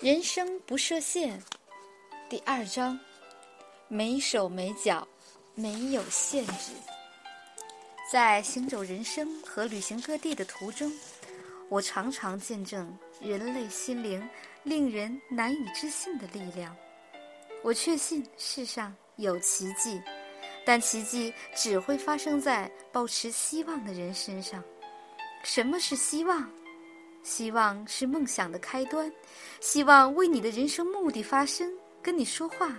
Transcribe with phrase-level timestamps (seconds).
[0.00, 1.40] 人生不设限，
[2.30, 2.96] 第二章，
[3.88, 5.06] 没手没脚，
[5.56, 6.70] 没有限制。
[8.08, 10.92] 在行走人生和旅行各地的途中，
[11.68, 14.24] 我常常见证人类心灵
[14.62, 16.76] 令人难以置信的力量。
[17.64, 20.00] 我确信世上有奇迹，
[20.64, 24.62] 但奇迹只会发生在保持希望的人身上。
[25.42, 26.48] 什么是希望？
[27.28, 29.12] 希望是梦想的开端，
[29.60, 32.74] 希望为你的人生目的发声，跟你说话，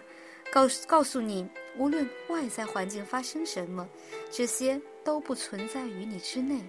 [0.51, 3.87] 告诉告诉你，无论外在环境发生什么，
[4.31, 6.59] 这些都不存在于你之内。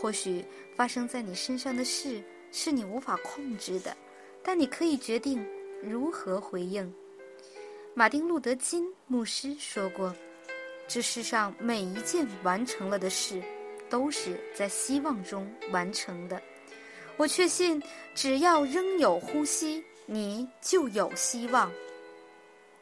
[0.00, 0.44] 或许
[0.76, 3.94] 发生在你身上的事是你无法控制的，
[4.40, 5.44] 但你可以决定
[5.82, 6.94] 如何回应。
[7.92, 10.14] 马丁·路德·金牧师说过
[10.86, 13.42] ：“这世上每一件完成了的事，
[13.90, 16.40] 都是在希望中完成的。”
[17.16, 17.80] 我确信，
[18.14, 21.70] 只要仍有呼吸，你就有希望。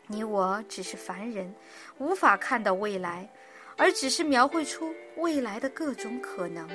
[0.07, 1.55] 你我只是凡人，
[1.99, 3.31] 无法看到未来，
[3.77, 6.69] 而只是描绘出未来的各种可能。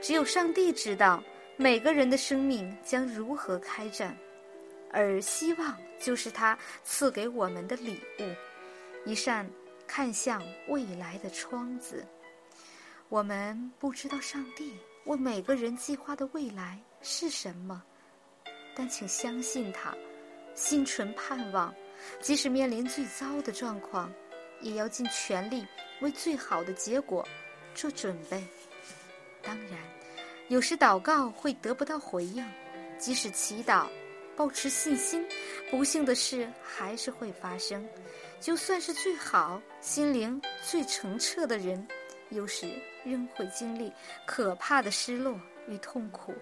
[0.00, 1.22] 只有上帝知道
[1.56, 4.16] 每个人的生命将如何开展，
[4.92, 9.48] 而希望就是他赐给我们的礼物，一扇
[9.86, 12.04] 看向未来的窗子。
[13.08, 14.72] 我们不知道上帝
[15.04, 16.80] 为每个人计划的未来。
[17.02, 17.82] 是什么？
[18.74, 19.94] 但请相信他，
[20.54, 21.74] 心存盼望，
[22.20, 24.10] 即使面临最糟的状况，
[24.60, 25.66] 也要尽全力
[26.00, 27.26] 为最好的结果
[27.74, 28.42] 做准备。
[29.42, 29.78] 当然，
[30.48, 32.48] 有时祷告会得不到回应，
[32.98, 33.88] 即使祈祷，
[34.36, 35.26] 保持信心，
[35.70, 37.86] 不幸的事还是会发生。
[38.40, 41.86] 就算是最好、心灵最澄澈的人，
[42.30, 42.66] 有时
[43.04, 43.92] 仍会经历
[44.26, 45.38] 可怕的失落。
[45.68, 46.34] 与痛苦，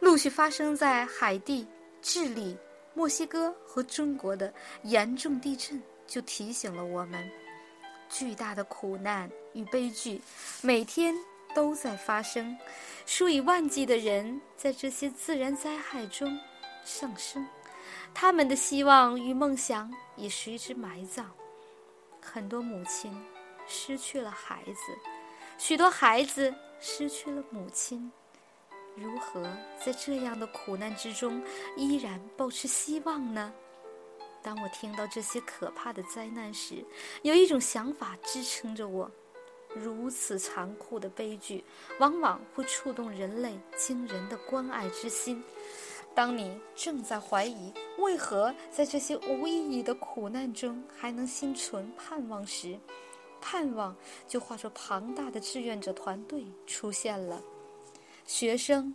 [0.00, 1.66] 陆续发生在海地、
[2.02, 2.56] 智利、
[2.94, 7.30] 墨西哥和中国的严重地震，就提醒了我们：
[8.08, 10.20] 巨大的苦难与悲剧
[10.62, 11.14] 每天
[11.54, 12.56] 都在发生，
[13.06, 16.38] 数以万计的人在这些自然灾害中
[16.84, 17.46] 丧生，
[18.12, 21.30] 他们的希望与梦想也随之埋葬。
[22.20, 23.12] 很多母亲
[23.66, 24.98] 失去了孩子，
[25.58, 28.10] 许多孩子失去了母亲。
[28.96, 29.42] 如何
[29.84, 31.42] 在这样的苦难之中
[31.76, 33.52] 依然保持希望呢？
[34.42, 36.84] 当我听到这些可怕的灾难时，
[37.22, 39.10] 有一种想法支撑着我：
[39.74, 41.64] 如此残酷的悲剧，
[41.98, 45.42] 往往会触动人类惊人的关爱之心。
[46.14, 52.78] 当你正在怀疑为何在这些无意义的苦难中还能心存盼望时，
[53.40, 53.96] 盼望
[54.28, 57.42] 就化作庞大的志愿者团队出现了。
[58.26, 58.94] 学生、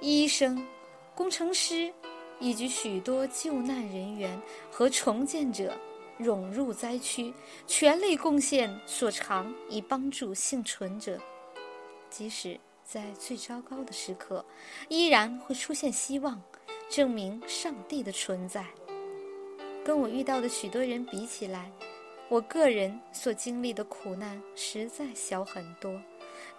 [0.00, 0.66] 医生、
[1.14, 1.92] 工程师，
[2.38, 4.40] 以及许多救难人员
[4.70, 5.76] 和重建者
[6.18, 7.32] 涌入灾区，
[7.66, 11.18] 全力贡献所长，以帮助幸存者。
[12.10, 14.44] 即使在最糟糕的时刻，
[14.88, 16.42] 依然会出现希望，
[16.90, 18.66] 证明上帝的存在。
[19.82, 21.72] 跟我遇到的许多人比起来，
[22.28, 25.98] 我个人所经历的苦难实在小很多。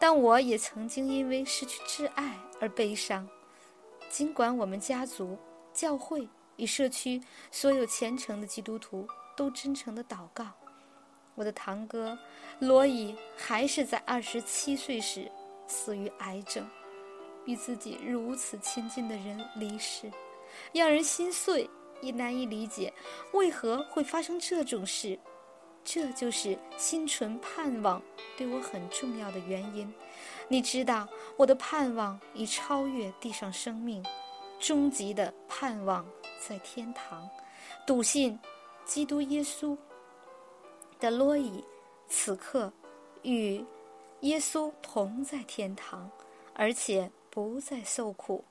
[0.01, 3.29] 但我也曾经因为失去挚爱而悲伤。
[4.09, 5.38] 尽管我们家族、
[5.72, 9.07] 教会与社区所有虔诚的基督徒
[9.38, 10.47] 都真诚的祷告，
[11.35, 12.17] 我的堂哥
[12.57, 15.31] 罗伊还是在二十七岁时
[15.67, 16.67] 死于癌症，
[17.45, 20.11] 与自己如此亲近的人离世，
[20.73, 21.69] 让人心碎，
[22.01, 22.91] 也难以理解
[23.34, 25.19] 为何会发生这种事。
[25.83, 28.01] 这就是心存盼望
[28.37, 29.91] 对我很重要的原因。
[30.47, 34.05] 你知道，我的盼望已超越地上生命，
[34.59, 36.05] 终极的盼望
[36.39, 37.29] 在天堂。
[37.85, 38.39] 笃信
[38.85, 39.77] 基督耶稣
[40.99, 41.63] 的洛伊，
[42.07, 42.71] 此刻
[43.23, 43.65] 与
[44.21, 46.09] 耶稣同在天堂，
[46.53, 48.43] 而且不再受苦。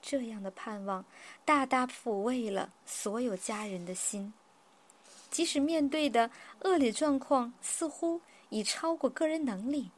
[0.00, 1.04] 这样的盼望
[1.44, 4.32] 大大抚慰了所有家人的心。
[5.32, 6.30] 即使面对的
[6.60, 8.20] 恶劣状况似乎
[8.50, 9.90] 已超过个人能力，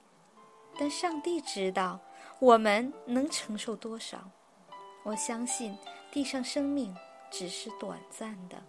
[0.78, 1.98] 但上帝知道
[2.38, 4.30] 我们能承受多少。
[5.02, 5.76] 我相信
[6.12, 6.96] 地上生命
[7.32, 8.62] 只是短暂的，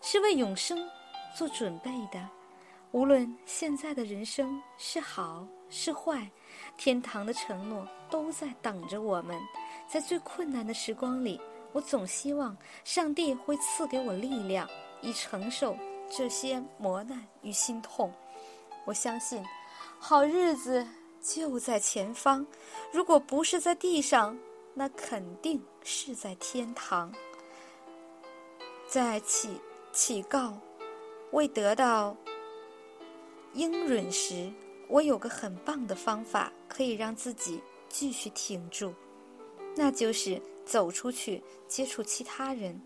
[0.00, 0.88] 是为永生
[1.36, 2.26] 做准备的。
[2.92, 6.30] 无论现在的人生是好是坏，
[6.76, 9.36] 天堂的承诺都在等着我们。
[9.88, 11.40] 在最困难的时光里，
[11.72, 14.68] 我总希望上帝会赐给我力量，
[15.00, 15.76] 以承受。
[16.14, 18.12] 这些磨难与心痛，
[18.84, 19.42] 我相信，
[19.98, 20.86] 好日子
[21.22, 22.46] 就在前方。
[22.92, 24.38] 如果不是在地上，
[24.74, 27.10] 那肯定是在天堂。
[28.86, 29.58] 在乞
[29.90, 30.58] 乞告
[31.30, 32.14] 未得到
[33.54, 34.52] 应允时，
[34.88, 38.92] 我有个很棒的方法，可以让自己继续挺住，
[39.74, 42.78] 那就是走出去接触其他人。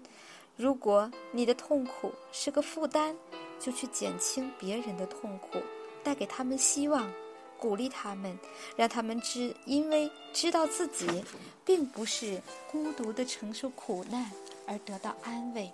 [0.56, 3.14] 如果你的痛苦是个负担，
[3.60, 5.60] 就去减轻别人的痛苦，
[6.02, 7.12] 带给他们希望，
[7.58, 8.38] 鼓励他们，
[8.74, 11.24] 让他们知，因为知道自己
[11.64, 14.30] 并不是孤独的承受苦难
[14.66, 15.70] 而得到安慰。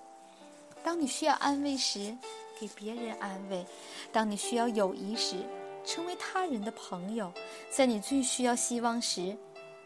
[0.82, 2.17] 当你需要安慰时，
[2.58, 3.64] 给别人安慰；
[4.12, 5.37] 当你需要友谊时，
[5.84, 7.29] 成为他人的朋友；
[7.70, 9.37] 在你最需要希望时，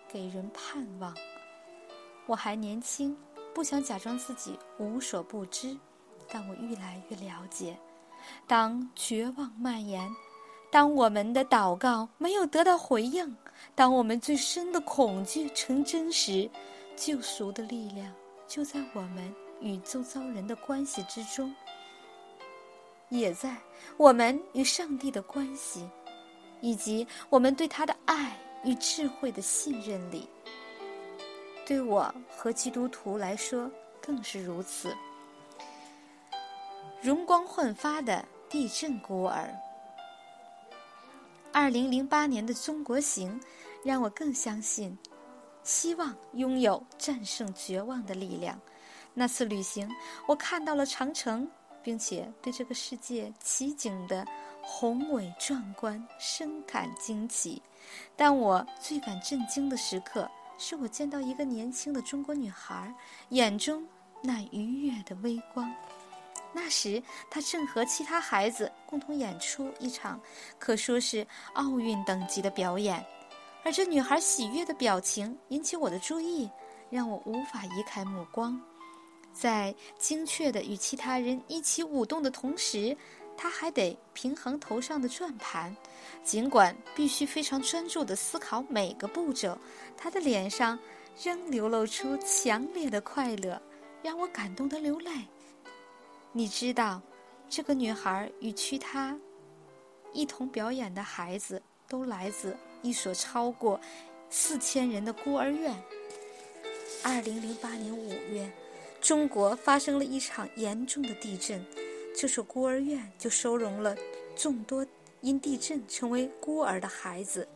[0.09, 1.15] 给人盼望。
[2.27, 3.17] 我还年轻，
[3.57, 5.75] 不想假装自己无所不知，
[6.29, 7.75] 但我越来越了解。
[8.47, 10.15] 当绝望蔓延，
[10.71, 13.35] 当我们的祷告没有得到回应，
[13.75, 16.51] 当我们最深的恐惧成真时，
[16.97, 18.13] 救赎的力量
[18.47, 19.35] 就在我们。
[19.63, 21.51] 与周遭人的关系之中，
[23.09, 23.57] 也在
[23.97, 25.89] 我们与上帝的关系，
[26.61, 30.29] 以及我们对他的爱与智慧的信任里。
[31.67, 33.69] 对我和基督徒来说，
[34.01, 34.97] 更是如此。
[37.03, 39.53] 容光焕发的地震孤儿。
[41.53, 43.41] 二零零八年的中国行，
[43.83, 44.97] 让我更相信，
[45.65, 48.61] 希望拥有战胜绝望的力量。
[49.13, 49.91] 那次旅行，
[50.29, 51.51] 我看到了长城，
[51.83, 54.25] 并且对这个世界奇景的
[54.63, 57.61] 宏伟壮观深感惊奇。
[58.15, 62.95] 但我最感震惊的时刻，是我见到一个年轻的中国女孩
[63.31, 63.87] 眼中
[64.23, 65.73] 那愉悦的微光。
[66.53, 70.19] 那时，她正和其他孩子共同演出一场
[70.59, 73.05] 可说是奥运等级的表演，
[73.63, 76.51] 而这女孩喜悦的表情引起我的注意，
[76.89, 78.59] 让我无法移开目光。
[79.35, 82.97] 在精确的与其他人一起舞动的同时，
[83.37, 85.75] 他还得平衡头上的转盘。
[86.25, 89.57] 尽管必须非常专注地思考每个步骤，
[89.97, 90.79] 他的脸上
[91.23, 93.61] 仍流露出强烈的快乐，
[94.03, 95.11] 让我感动得流泪。
[96.33, 97.01] 你知道，
[97.49, 99.19] 这个女孩与其他
[100.13, 103.81] 一同表演的孩子都来自一所超过
[104.31, 105.75] 四千人的孤儿院。
[107.03, 108.51] 二零零八年五月。
[108.99, 111.65] 中国发生了一场严重的地震，
[112.17, 113.95] 这所孤儿院就收容了
[114.35, 114.85] 众多
[115.21, 117.47] 因地震成为孤儿的孩子。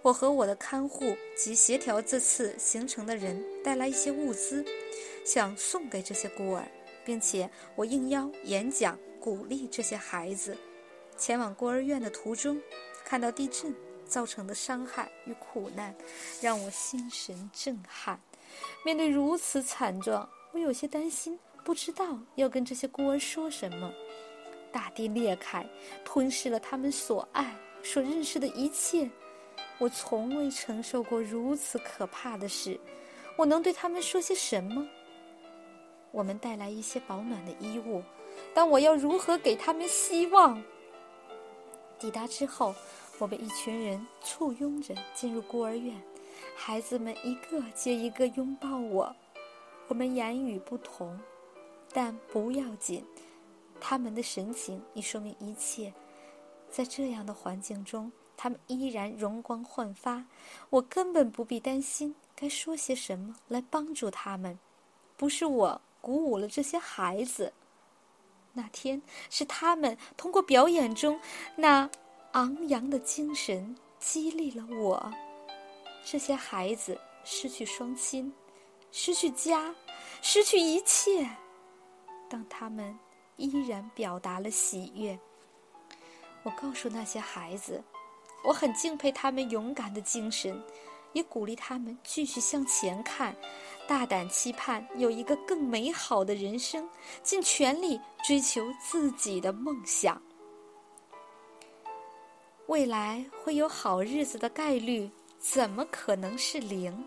[0.00, 4.64] 我和我的看护及协调这次行程的人带来一些物资，
[5.26, 6.64] 想送给这些孤儿，
[7.04, 10.56] 并且我应邀演讲鼓励这些孩子。
[11.18, 12.58] 前往孤儿院的途中，
[13.04, 13.74] 看到地震
[14.06, 15.94] 造成的伤害与苦难，
[16.40, 18.18] 让我心神震撼。
[18.84, 20.26] 面对如此惨状。
[20.52, 23.92] 我有些担心，不知道要跟这些孤儿说什么。
[24.72, 25.66] 大地裂开，
[26.02, 29.06] 吞噬了他们所爱、所认识的一切。
[29.76, 32.80] 我从未承受过如此可怕的事。
[33.36, 34.88] 我能对他们说些什么？
[36.10, 38.02] 我们带来一些保暖的衣物，
[38.54, 40.62] 但我要如何给他们希望？
[41.98, 42.74] 抵达之后，
[43.18, 45.94] 我被一群人簇拥着进入孤儿院，
[46.56, 49.14] 孩子们一个接一个拥抱我。
[49.86, 51.18] 我们言语不同，
[51.92, 53.04] 但不要紧。
[53.80, 55.92] 他们的神情已说明一切。
[56.70, 60.24] 在这样的环境中，他们依然容光焕发。
[60.70, 64.58] 我根本不必担心该说些什么来帮助他们。
[65.16, 67.52] 不是我鼓舞了这些孩子，
[68.52, 71.18] 那天是他们通过表演中
[71.56, 71.88] 那
[72.32, 75.12] 昂扬的精神激励了我。
[76.04, 78.32] 这些孩子失去双亲。
[78.90, 79.74] 失去家，
[80.22, 81.28] 失去一切，
[82.28, 82.96] 当他们
[83.36, 85.18] 依然表达了喜悦。
[86.42, 87.82] 我告诉那些孩子，
[88.44, 90.62] 我很敬佩他们勇敢的精神，
[91.12, 93.34] 也鼓励他们继续向前看，
[93.86, 96.88] 大胆期盼有一个更美好的人生，
[97.22, 100.20] 尽全力追求自己的梦想。
[102.66, 107.04] 未来会有好日子的概率，怎么可能是零？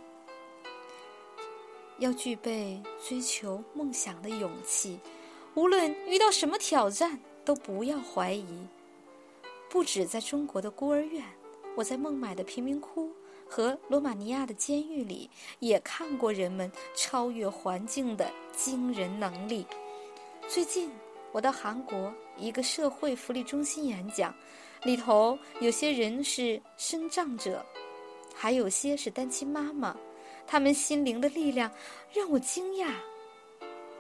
[2.02, 5.00] 要具备追求梦想的勇气，
[5.54, 8.68] 无论遇到什么挑战，都不要怀疑。
[9.70, 11.24] 不止在中国的孤儿院，
[11.76, 13.12] 我在孟买的贫民窟
[13.48, 15.30] 和罗马尼亚的监狱里，
[15.60, 19.64] 也看过人们超越环境的惊人能力。
[20.48, 20.90] 最近，
[21.32, 24.34] 我到韩国一个社会福利中心演讲，
[24.82, 27.64] 里头有些人是身障者，
[28.34, 29.96] 还有些是单亲妈妈。
[30.52, 31.72] 他们心灵的力量
[32.14, 32.92] 让我惊讶。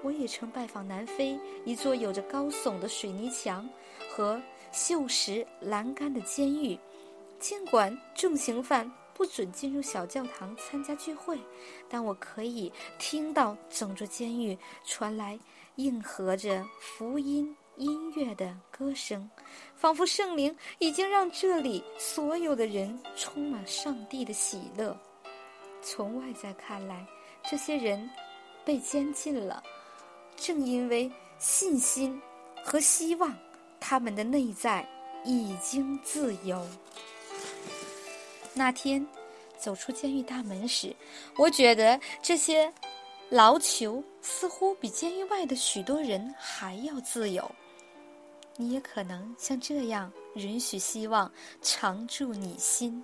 [0.01, 3.70] 我也曾拜访南非一座有着高耸的水泥墙
[4.10, 4.41] 和
[4.74, 6.77] 锈石栏杆的监狱。
[7.39, 11.39] 尽管重刑犯不准进入小教堂参加聚会，
[11.88, 15.39] 但我可以听到整座监狱传来
[15.75, 19.29] 应和着福音音乐的歌声，
[19.77, 25.00] 仿佛圣灵已经让这里所有的人充满上帝的喜乐。
[25.82, 27.06] 从外在看来，
[27.50, 28.10] 这些人
[28.64, 29.62] 被监禁了。
[30.36, 32.20] 正因为信心
[32.64, 33.36] 和希望，
[33.80, 34.88] 他们的内在
[35.24, 36.66] 已经自由。
[38.54, 39.06] 那天
[39.58, 40.96] 走出监狱大门时，
[41.38, 42.72] 我觉得这些
[43.30, 47.50] 牢囚似乎比监狱外的许多人还要自由。
[48.58, 53.04] 你也可能像这样允许希望常驻你心。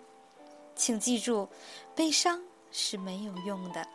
[0.75, 1.48] 请记住，
[1.96, 3.88] 悲伤是没有用的，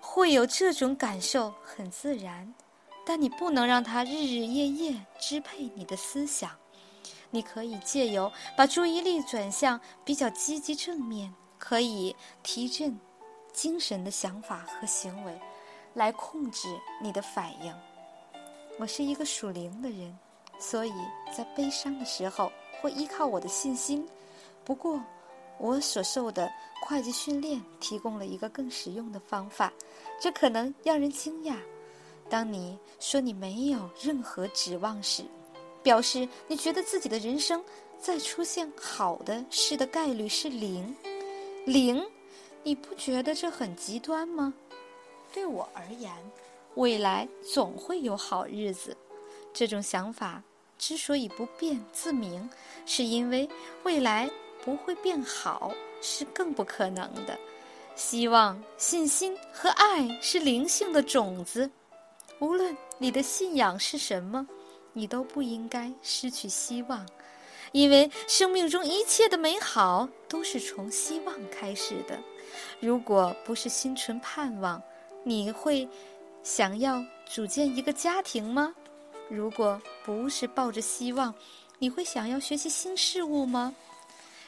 [0.00, 2.54] 会有这种感受很自然。
[3.04, 6.50] 但你不能让它日日夜夜支配你的思想。
[7.30, 12.98] 你可以借由把注意力转向比较积极正面、可以提振
[13.52, 15.40] 精神的想法和行为，
[15.94, 16.68] 来控制
[17.00, 17.74] 你的反应。
[18.78, 20.16] 我是一个属灵的人，
[20.58, 20.92] 所以
[21.36, 24.06] 在悲伤的时候会依靠我的信心。
[24.64, 25.00] 不过，
[25.58, 26.50] 我所受的
[26.82, 29.72] 会计训练提供了一个更实用的方法，
[30.20, 31.56] 这可能让人惊讶。
[32.28, 35.24] 当你说你没有任何指望时，
[35.82, 37.64] 表示你觉得自己的人生
[37.98, 40.94] 再出现好的事的概率是零，
[41.64, 42.04] 零，
[42.62, 44.52] 你不觉得这很极端吗？
[45.32, 46.12] 对我而言，
[46.74, 48.96] 未来总会有好日子。
[49.52, 50.42] 这种想法
[50.78, 52.48] 之所以不变自明，
[52.84, 53.48] 是因为
[53.84, 54.30] 未来
[54.66, 57.38] 不会变好是更不可能的。
[57.94, 61.70] 希望、信心和爱是灵性的种子。
[62.40, 64.46] 无论你的信仰是什么，
[64.92, 67.06] 你都不应该失去希望，
[67.72, 72.18] 因为生命中一切的美好都是从希望开始的。
[72.80, 74.82] 如果不是心存盼望，
[75.24, 75.88] 你会
[76.42, 78.74] 想要组建一个家庭吗？
[79.30, 81.34] 如果不是抱着希望，
[81.78, 83.74] 你会想要学习新事物吗？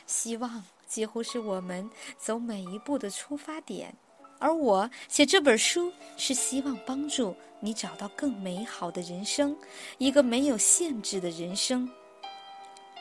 [0.08, 3.94] 希望几乎是我们走每一步的出发点。
[4.40, 9.56] 而我写这本书是希望帮助你找到更美好的人生，
[9.98, 11.88] 一个没有限制的人生。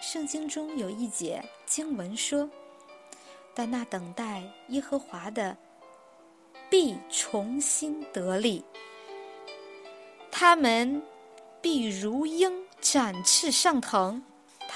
[0.01, 2.49] 圣经中有一节经文说
[3.53, 5.55] ：“但那等待耶和华的，
[6.69, 8.63] 必重新得力；
[10.31, 11.01] 他们
[11.61, 14.23] 必如鹰展翅上腾，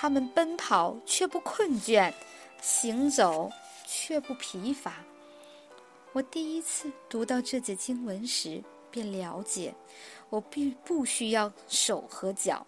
[0.02, 2.12] 他们奔跑却不困倦，
[2.60, 3.52] 行走
[3.86, 4.96] 却不疲乏。”
[6.12, 9.76] 我第一次读到这节经文时，便了解，
[10.32, 12.66] 我必不需要手和脚。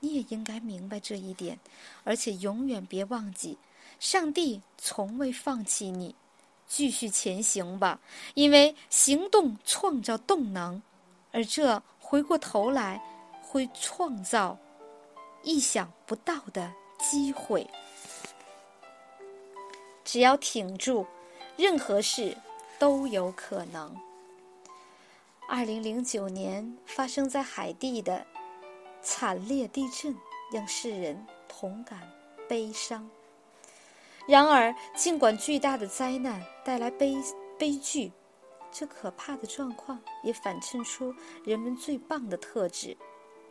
[0.00, 1.60] 你也应该明白这一点，
[2.02, 3.58] 而且永远别忘记，
[3.98, 6.14] 上帝从未放弃你。
[6.66, 8.00] 继续前行吧，
[8.32, 10.80] 因为行动创造动能，
[11.30, 13.02] 而这回过头来
[13.42, 14.56] 会创造
[15.42, 17.68] 意想不到的机会。
[20.04, 21.06] 只要挺住，
[21.56, 22.36] 任何事。
[22.80, 23.94] 都有可能。
[25.46, 28.26] 二零零九年发生在海地的
[29.02, 30.16] 惨烈地震，
[30.50, 32.00] 让世人同感
[32.48, 33.06] 悲伤。
[34.26, 37.14] 然而，尽管巨大的灾难带来悲
[37.58, 38.10] 悲剧，
[38.72, 42.96] 这可怕的状况也反衬出人们最棒的特质，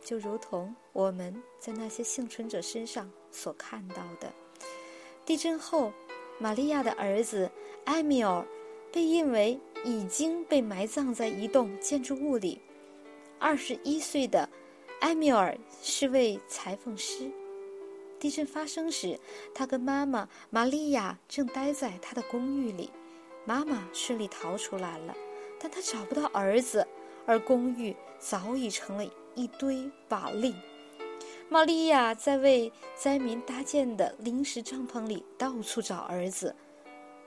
[0.02, 4.32] 就如同我们在那些幸存者身上所看到的。
[5.24, 5.92] 地震后，
[6.38, 7.50] 玛利亚的儿子
[7.84, 8.46] 埃米尔。
[8.92, 12.60] 被认为已经被埋葬在一栋建筑物里。
[13.38, 14.48] 二十一岁的
[15.02, 17.30] 埃米尔是位裁缝师。
[18.18, 19.16] 地震发生时，
[19.54, 22.90] 他跟妈妈玛利亚正待在他的公寓里。
[23.44, 25.14] 妈妈顺利逃出来了，
[25.60, 26.84] 但他找不到儿子，
[27.24, 29.04] 而公寓早已成了
[29.40, 30.54] 一堆瓦砾。
[31.48, 36.54] 玛利亚在为灾民搭建的临时帐篷里到处找儿子。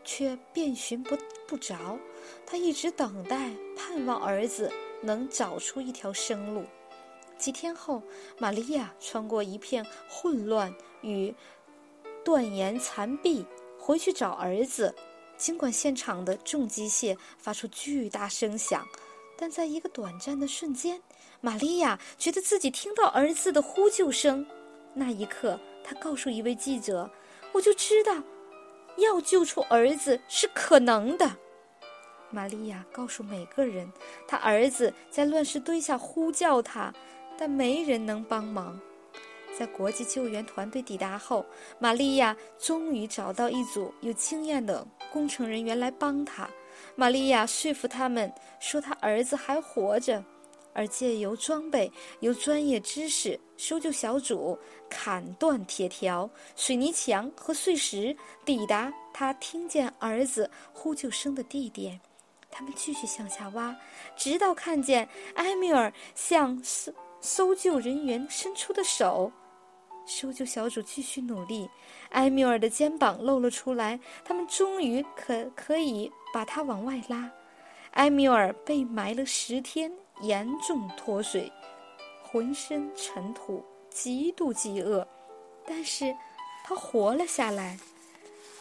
[0.06, 1.18] 却遍寻不
[1.48, 1.98] 不着，
[2.46, 4.70] 他一直等待，盼望儿子
[5.02, 6.66] 能找出一条生路。
[7.38, 8.04] 几天后，
[8.38, 11.34] 玛利亚穿过一片混乱与
[12.26, 13.46] 断岩残壁，
[13.80, 14.94] 回去找儿子。
[15.38, 18.86] 尽管现场的重机械发出巨大声响，
[19.38, 21.02] 但在一个短暂的瞬间，
[21.46, 24.48] 玛利亚觉得自己听到儿子的呼救声。
[24.94, 27.12] 那一刻，她告诉一位记者
[27.52, 28.14] ：“我就知道。”
[28.96, 31.30] 要救出儿子是可能的。
[32.30, 33.92] 玛利亚告诉每个人，
[34.26, 36.94] 她儿子在乱石堆下呼叫他，
[37.38, 38.80] 但没人能帮忙。
[39.60, 41.46] 在国际救援团队抵达后，
[41.78, 46.50] 玛利亚终于找到一组有经验的工程人员来帮她。
[46.96, 48.32] 玛利亚说服他们
[48.62, 50.24] 说，他儿子还活着，
[50.74, 54.58] 而借由装备、由专业知识，搜救小组
[54.90, 62.00] 砍断铁条、水泥墙和碎石，抵达他听见儿子呼救声的地点。
[62.50, 63.76] 他们继续向下挖，
[64.16, 69.32] 直到看见埃米尔向搜搜救人员伸出的手。
[70.06, 71.70] 搜救小组继续努力，
[72.10, 77.32] 埃米尔的肩膀露了出来，他们终于可可以把他往外拉。
[77.92, 79.90] 埃米尔被埋了十天，
[80.24, 81.52] 严重脱水，
[82.24, 85.08] 浑身尘土，极度饥饿，
[85.68, 86.16] 但是
[86.64, 87.78] 他活了下来。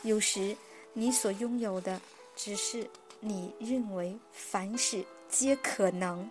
[0.03, 0.57] 有时，
[0.93, 2.01] 你所拥有的
[2.35, 2.85] 只是
[3.21, 6.29] 你认为凡事皆可能、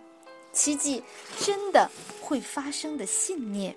[0.52, 1.02] 奇迹
[1.40, 3.74] 真的会发生的信念。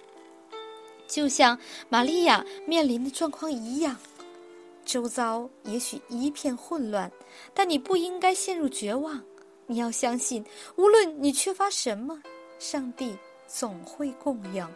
[1.08, 1.58] 就像
[1.88, 3.96] 玛利亚面临的状况一样，
[4.84, 7.10] 周遭也许一片混乱，
[7.54, 9.24] 但你不应该陷入绝望。
[9.67, 10.43] 你要相信，
[10.75, 12.22] 无论你缺乏什么，
[12.60, 13.17] 上帝
[13.48, 14.67] 总会供应。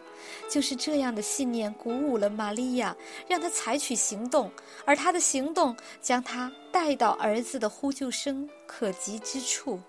[0.48, 4.50] 就是这样的信念鼓舞了玛利亚，让她采取行动，
[4.84, 9.80] 而她的行动将她带到儿子的呼救声可及之处，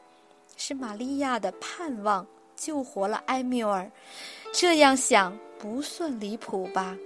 [0.57, 3.89] 是玛利亚的盼望救活了埃缪尔。
[4.53, 5.37] 这样想。
[5.61, 6.97] 不算离谱吧？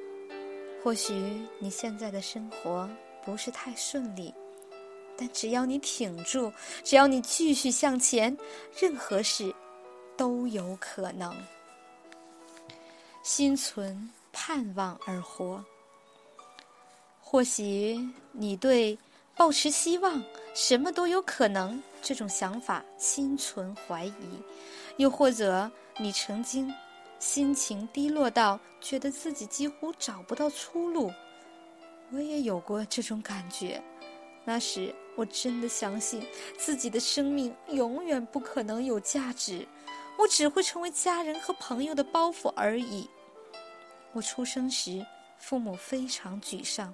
[0.82, 1.14] 或许
[1.60, 2.90] 你现在的生活
[3.26, 4.34] 不是太顺利，
[5.18, 6.52] 但只要你挺住，
[6.84, 8.38] 只要你继续向前，
[8.80, 9.54] 任何事
[10.18, 11.36] 都有可能。
[13.24, 15.64] 心存盼望而活。
[17.20, 18.00] 或许
[18.32, 18.98] 你对
[19.36, 24.14] 抱持希望、什么都有可能这种想法心存怀疑，
[24.98, 26.74] 又或者你曾经。
[27.18, 31.12] 心情低落到觉得自己几乎找不到出路，
[32.12, 33.82] 我也有过这种感觉。
[34.44, 36.26] 那时我真的相信
[36.58, 39.68] 自己的生命永远不可能有价值，
[40.18, 43.10] 我只会成为家人和朋友的包袱而已。
[44.14, 45.06] 我出生时
[45.38, 46.94] 父母非常沮丧，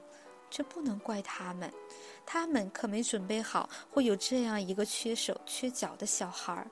[0.49, 1.71] 这不能怪他们，
[2.25, 6.67] 他们可没准备好会有这样一个缺手缺脚的小孩儿。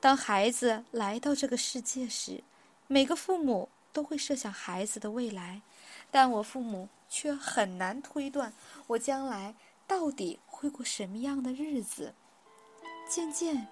[0.00, 2.42] 当孩子来到这个世界时，
[2.86, 5.62] 每个父母都会设想孩子的未来，
[6.10, 8.52] 但我父母却很难推断
[8.88, 9.54] 我将来
[9.86, 12.14] 到底会过什么样的日子。
[13.06, 13.66] 渐渐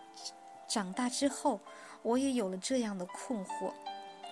[0.68, 1.58] 长大之后，
[2.02, 3.72] 我也有了这样的困惑。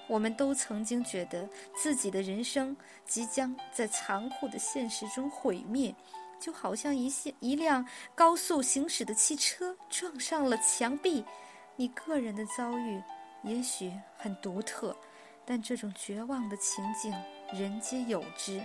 [0.07, 5.95] 我们都曾经觉得自己的人生即将在残酷的现实中毁灭，
[6.39, 11.25] 就好像一些一辆高速行驶的汽车撞上了墙壁。
[11.77, 13.03] 你个人的遭遇。
[13.43, 14.95] 也许很独特，
[15.47, 17.11] 但这种绝望的情景
[17.55, 18.63] 人皆有之。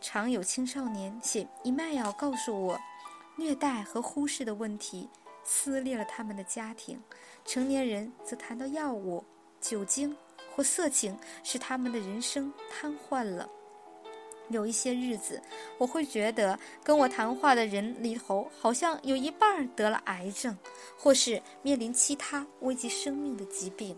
[0.00, 2.78] 常有青少年写 email 告诉我，
[3.36, 5.08] 虐待和忽视的问题
[5.44, 6.96] 撕裂了他们的家庭；
[7.44, 9.24] 成年人则谈到药物、
[9.60, 10.16] 酒精
[10.54, 13.48] 或色情，使他们的人生瘫痪了。
[14.50, 15.42] 有一些日子，
[15.76, 20.56] 我会觉得跟我谈话的人里头，好像有一半得了癌症，
[20.96, 23.94] 或是面临其他危及生命的疾病。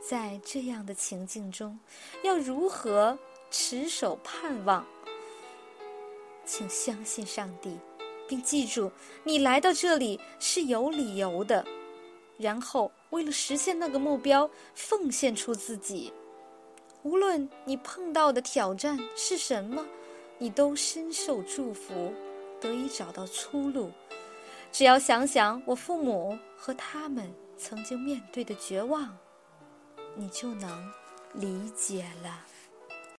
[0.00, 1.78] 在这样的情境中，
[2.24, 3.16] 要如何
[3.50, 4.86] 持守盼望？
[6.44, 7.78] 请相信上帝，
[8.26, 8.90] 并记住，
[9.24, 11.64] 你来到这里是有理由的。
[12.38, 16.12] 然后，为了实现那个目标，奉献出自己。
[17.02, 19.84] 无论你碰到的挑战是什么，
[20.38, 22.12] 你都深受祝福，
[22.60, 23.90] 得以找到出路。
[24.70, 29.16] 只要想想我父母和他们曾经面对的绝望，
[30.14, 30.92] 你就能
[31.34, 32.44] 理解了。